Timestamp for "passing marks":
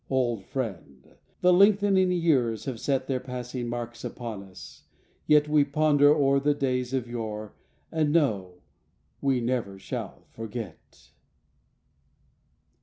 3.19-4.03